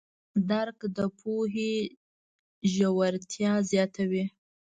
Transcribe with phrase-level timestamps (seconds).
[0.49, 1.73] درک د پوهې
[2.73, 4.25] ژورتیا زیاتوي.